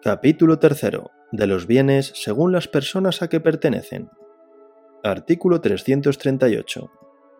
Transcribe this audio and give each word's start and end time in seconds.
Capítulo 0.00 0.60
3. 0.60 0.92
De 1.32 1.48
los 1.48 1.66
bienes 1.66 2.12
según 2.14 2.52
las 2.52 2.68
personas 2.68 3.20
a 3.20 3.28
que 3.28 3.40
pertenecen. 3.40 4.08
Artículo 5.02 5.60
338. 5.60 6.88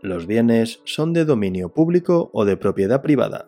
Los 0.02 0.26
bienes 0.26 0.80
son 0.84 1.12
de 1.12 1.24
dominio 1.24 1.72
público 1.72 2.30
o 2.32 2.44
de 2.44 2.56
propiedad 2.56 3.00
privada. 3.00 3.46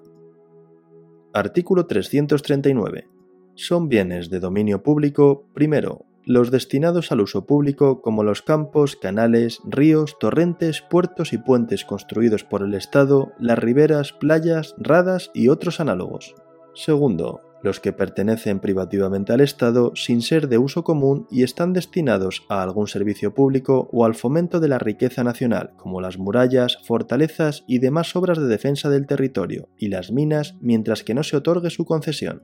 Artículo 1.34 1.86
339. 1.86 3.08
Son 3.56 3.88
bienes 3.88 4.30
de 4.30 4.38
dominio 4.38 4.84
público, 4.84 5.44
primero, 5.54 6.06
los 6.24 6.52
destinados 6.52 7.10
al 7.10 7.20
uso 7.20 7.46
público 7.46 8.02
como 8.02 8.22
los 8.22 8.42
campos, 8.42 8.94
canales, 8.94 9.60
ríos, 9.64 10.20
torrentes, 10.20 10.82
puertos 10.82 11.32
y 11.32 11.38
puentes 11.38 11.84
construidos 11.84 12.44
por 12.44 12.62
el 12.62 12.74
Estado, 12.74 13.32
las 13.40 13.58
riberas, 13.58 14.12
playas, 14.12 14.76
radas 14.78 15.32
y 15.34 15.48
otros 15.48 15.80
análogos. 15.80 16.36
Segundo, 16.74 17.49
los 17.62 17.80
que 17.80 17.92
pertenecen 17.92 18.60
privativamente 18.60 19.32
al 19.32 19.40
Estado 19.40 19.92
sin 19.94 20.22
ser 20.22 20.48
de 20.48 20.58
uso 20.58 20.84
común 20.84 21.26
y 21.30 21.42
están 21.42 21.72
destinados 21.72 22.44
a 22.48 22.62
algún 22.62 22.86
servicio 22.86 23.34
público 23.34 23.88
o 23.92 24.04
al 24.04 24.14
fomento 24.14 24.60
de 24.60 24.68
la 24.68 24.78
riqueza 24.78 25.24
nacional, 25.24 25.72
como 25.76 26.00
las 26.00 26.18
murallas, 26.18 26.78
fortalezas 26.84 27.64
y 27.66 27.78
demás 27.78 28.16
obras 28.16 28.38
de 28.38 28.46
defensa 28.46 28.88
del 28.88 29.06
territorio, 29.06 29.68
y 29.76 29.88
las 29.88 30.10
minas, 30.12 30.56
mientras 30.60 31.04
que 31.04 31.14
no 31.14 31.22
se 31.22 31.36
otorgue 31.36 31.70
su 31.70 31.84
concesión. 31.84 32.42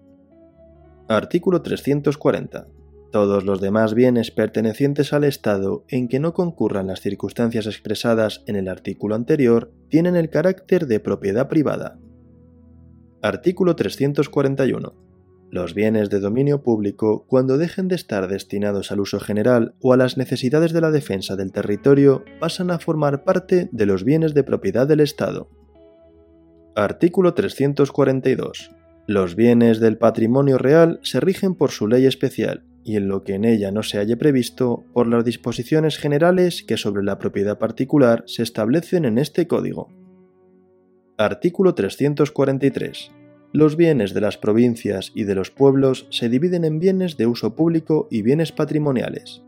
Artículo 1.08 1.62
340. 1.62 2.66
Todos 3.12 3.44
los 3.44 3.60
demás 3.60 3.94
bienes 3.94 4.30
pertenecientes 4.30 5.12
al 5.12 5.24
Estado 5.24 5.84
en 5.88 6.08
que 6.08 6.18
no 6.18 6.34
concurran 6.34 6.88
las 6.88 7.00
circunstancias 7.00 7.66
expresadas 7.66 8.42
en 8.46 8.56
el 8.56 8.68
artículo 8.68 9.14
anterior 9.14 9.72
tienen 9.88 10.16
el 10.16 10.28
carácter 10.28 10.86
de 10.86 11.00
propiedad 11.00 11.48
privada. 11.48 11.98
Artículo 13.22 13.76
341 13.76 15.05
los 15.50 15.74
bienes 15.74 16.10
de 16.10 16.20
dominio 16.20 16.62
público, 16.62 17.24
cuando 17.28 17.56
dejen 17.56 17.88
de 17.88 17.94
estar 17.94 18.28
destinados 18.28 18.90
al 18.90 19.00
uso 19.00 19.20
general 19.20 19.74
o 19.80 19.92
a 19.92 19.96
las 19.96 20.16
necesidades 20.16 20.72
de 20.72 20.80
la 20.80 20.90
defensa 20.90 21.36
del 21.36 21.52
territorio, 21.52 22.24
pasan 22.40 22.70
a 22.70 22.78
formar 22.78 23.24
parte 23.24 23.68
de 23.70 23.86
los 23.86 24.04
bienes 24.04 24.34
de 24.34 24.42
propiedad 24.42 24.86
del 24.86 25.00
Estado. 25.00 25.48
Artículo 26.74 27.34
342. 27.34 28.70
Los 29.06 29.36
bienes 29.36 29.78
del 29.78 29.98
patrimonio 29.98 30.58
real 30.58 30.98
se 31.02 31.20
rigen 31.20 31.54
por 31.54 31.70
su 31.70 31.86
ley 31.86 32.06
especial 32.06 32.64
y 32.84 32.96
en 32.96 33.08
lo 33.08 33.22
que 33.22 33.34
en 33.34 33.44
ella 33.44 33.70
no 33.70 33.82
se 33.82 33.98
halle 33.98 34.16
previsto 34.16 34.84
por 34.92 35.06
las 35.06 35.24
disposiciones 35.24 35.96
generales 35.96 36.62
que 36.62 36.76
sobre 36.76 37.02
la 37.02 37.18
propiedad 37.18 37.58
particular 37.58 38.24
se 38.26 38.42
establecen 38.42 39.04
en 39.04 39.18
este 39.18 39.46
código. 39.46 39.88
Artículo 41.18 41.74
343 41.74 43.15
los 43.56 43.76
bienes 43.76 44.12
de 44.12 44.20
las 44.20 44.36
provincias 44.36 45.12
y 45.14 45.24
de 45.24 45.34
los 45.34 45.50
pueblos 45.50 46.06
se 46.10 46.28
dividen 46.28 46.66
en 46.66 46.78
bienes 46.78 47.16
de 47.16 47.26
uso 47.26 47.56
público 47.56 48.06
y 48.10 48.20
bienes 48.20 48.52
patrimoniales. 48.52 49.42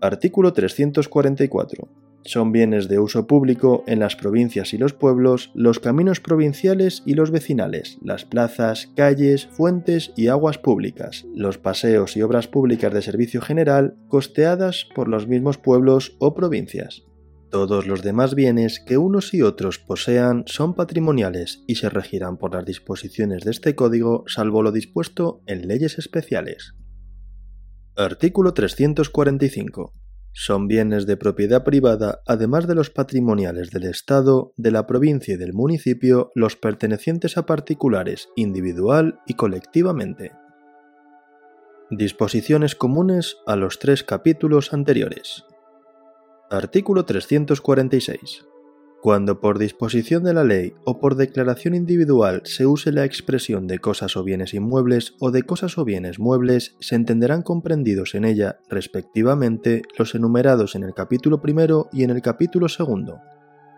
Artículo 0.00 0.54
344. 0.54 1.88
Son 2.24 2.52
bienes 2.52 2.88
de 2.88 2.98
uso 2.98 3.26
público 3.26 3.84
en 3.86 3.98
las 3.98 4.16
provincias 4.16 4.72
y 4.72 4.78
los 4.78 4.94
pueblos 4.94 5.50
los 5.54 5.78
caminos 5.78 6.20
provinciales 6.20 7.02
y 7.04 7.12
los 7.12 7.30
vecinales, 7.30 7.98
las 8.00 8.24
plazas, 8.24 8.90
calles, 8.96 9.46
fuentes 9.46 10.14
y 10.16 10.28
aguas 10.28 10.56
públicas, 10.56 11.26
los 11.34 11.58
paseos 11.58 12.16
y 12.16 12.22
obras 12.22 12.48
públicas 12.48 12.94
de 12.94 13.02
servicio 13.02 13.42
general 13.42 13.94
costeadas 14.08 14.88
por 14.94 15.08
los 15.08 15.28
mismos 15.28 15.58
pueblos 15.58 16.16
o 16.18 16.32
provincias. 16.32 17.02
Todos 17.52 17.86
los 17.86 18.00
demás 18.00 18.34
bienes 18.34 18.80
que 18.80 18.96
unos 18.96 19.34
y 19.34 19.42
otros 19.42 19.78
posean 19.78 20.44
son 20.46 20.72
patrimoniales 20.72 21.62
y 21.66 21.74
se 21.74 21.90
regirán 21.90 22.38
por 22.38 22.54
las 22.54 22.64
disposiciones 22.64 23.44
de 23.44 23.50
este 23.50 23.74
código 23.74 24.24
salvo 24.26 24.62
lo 24.62 24.72
dispuesto 24.72 25.42
en 25.46 25.68
leyes 25.68 25.98
especiales. 25.98 26.72
Artículo 27.94 28.54
345. 28.54 29.92
Son 30.32 30.66
bienes 30.66 31.04
de 31.04 31.18
propiedad 31.18 31.62
privada, 31.62 32.22
además 32.26 32.66
de 32.66 32.74
los 32.74 32.88
patrimoniales 32.88 33.70
del 33.70 33.84
Estado, 33.84 34.54
de 34.56 34.70
la 34.70 34.86
provincia 34.86 35.34
y 35.34 35.36
del 35.36 35.52
municipio, 35.52 36.30
los 36.34 36.56
pertenecientes 36.56 37.36
a 37.36 37.44
particulares, 37.44 38.30
individual 38.34 39.20
y 39.26 39.34
colectivamente. 39.34 40.32
Disposiciones 41.90 42.74
comunes 42.76 43.36
a 43.46 43.56
los 43.56 43.78
tres 43.78 44.04
capítulos 44.04 44.72
anteriores. 44.72 45.44
Artículo 46.52 47.06
346. 47.06 48.44
Cuando 49.00 49.40
por 49.40 49.58
disposición 49.58 50.22
de 50.22 50.34
la 50.34 50.44
ley 50.44 50.74
o 50.84 51.00
por 51.00 51.14
declaración 51.14 51.74
individual 51.74 52.42
se 52.44 52.66
use 52.66 52.92
la 52.92 53.06
expresión 53.06 53.66
de 53.66 53.78
cosas 53.78 54.18
o 54.18 54.22
bienes 54.22 54.52
inmuebles 54.52 55.14
o 55.18 55.30
de 55.30 55.44
cosas 55.44 55.78
o 55.78 55.86
bienes 55.86 56.18
muebles, 56.18 56.76
se 56.78 56.94
entenderán 56.94 57.40
comprendidos 57.40 58.14
en 58.14 58.26
ella, 58.26 58.58
respectivamente, 58.68 59.80
los 59.96 60.14
enumerados 60.14 60.74
en 60.74 60.82
el 60.82 60.92
capítulo 60.92 61.40
primero 61.40 61.88
y 61.90 62.04
en 62.04 62.10
el 62.10 62.20
capítulo 62.20 62.68
segundo. 62.68 63.20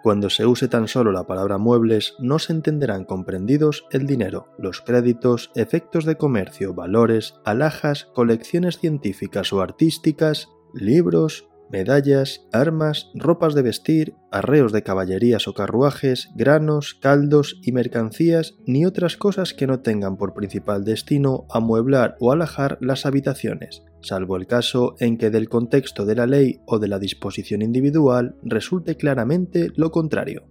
Cuando 0.03 0.29
se 0.29 0.45
use 0.45 0.67
tan 0.67 0.89
solo 0.89 1.13
la 1.13 1.29
palabra 1.29 1.59
muebles, 1.59 2.15
no 2.19 2.41
se 2.41 2.55
entenderán 2.55 3.05
comprendidos 3.05 3.87
el 3.93 4.09
dinero, 4.09 4.49
los 4.59 4.81
créditos, 4.81 5.53
efectos 5.55 6.07
de 6.07 6.17
comercio, 6.17 6.75
valores, 6.75 7.37
alhajas, 7.45 8.07
colecciones 8.15 8.81
científicas 8.81 9.53
o 9.53 9.63
artísticas, 9.63 10.49
libros, 10.75 11.47
medallas, 11.75 12.47
armas, 12.53 13.11
ropas 13.17 13.53
de 13.57 13.63
vestir, 13.63 14.15
arreos 14.31 14.71
de 14.71 14.85
caballerías 14.85 15.49
o 15.49 15.55
carruajes, 15.55 16.31
granos, 16.37 16.95
caldos 16.95 17.59
y 17.63 17.73
mercancías, 17.73 18.55
ni 18.65 18.87
otras 18.87 19.17
cosas 19.17 19.55
que 19.55 19.67
no 19.67 19.81
tengan 19.81 20.17
por 20.17 20.35
principal 20.35 20.85
destino 20.85 21.47
amueblar 21.51 22.15
o 22.21 22.31
alajar 22.31 22.79
las 22.81 23.07
habitaciones, 23.07 23.83
salvo 24.03 24.37
el 24.37 24.47
caso 24.47 24.95
en 25.01 25.19
que 25.19 25.31
del 25.31 25.49
contexto 25.49 26.07
de 26.07 26.15
la 26.15 26.29
ley 26.29 26.61
o 26.65 26.79
de 26.79 26.87
la 26.87 27.01
disposición 27.01 27.61
individual 27.61 28.37
resulte 28.45 28.97
claramente 28.97 29.73
lo 29.75 29.91
contrario. 29.91 30.45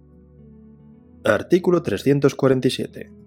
Artículo 1.24 1.82
347. 1.82 3.23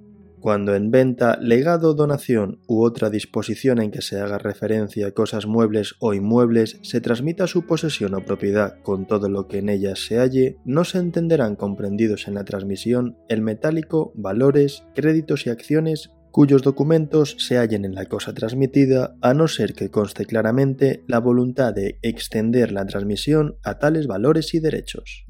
Cuando 0.47 0.75
en 0.75 0.91
venta, 0.91 1.37
legado, 1.41 1.93
donación 1.93 2.61
u 2.67 2.85
otra 2.85 3.09
disposición 3.09 3.81
en 3.81 3.91
que 3.91 4.01
se 4.01 4.21
haga 4.21 4.37
referencia 4.37 5.07
a 5.07 5.11
cosas 5.11 5.45
muebles 5.45 5.95
o 5.99 6.13
inmuebles 6.13 6.79
se 6.83 7.01
transmita 7.01 7.47
su 7.47 7.65
posesión 7.65 8.13
o 8.13 8.23
propiedad 8.23 8.81
con 8.81 9.07
todo 9.07 9.27
lo 9.27 9.49
que 9.49 9.57
en 9.57 9.67
ellas 9.67 9.99
se 9.99 10.19
halle, 10.19 10.55
no 10.63 10.85
se 10.85 10.99
entenderán 10.99 11.57
comprendidos 11.57 12.29
en 12.29 12.35
la 12.35 12.45
transmisión 12.45 13.17
el 13.27 13.41
metálico, 13.41 14.13
valores, 14.15 14.85
créditos 14.95 15.45
y 15.45 15.49
acciones 15.49 16.11
cuyos 16.31 16.61
documentos 16.61 17.35
se 17.39 17.57
hallen 17.57 17.83
en 17.83 17.93
la 17.93 18.05
cosa 18.05 18.33
transmitida, 18.33 19.17
a 19.21 19.33
no 19.33 19.49
ser 19.49 19.73
que 19.73 19.89
conste 19.89 20.25
claramente 20.25 21.03
la 21.07 21.19
voluntad 21.19 21.73
de 21.73 21.99
extender 22.03 22.71
la 22.71 22.85
transmisión 22.85 23.57
a 23.63 23.79
tales 23.79 24.07
valores 24.07 24.53
y 24.53 24.61
derechos. 24.61 25.26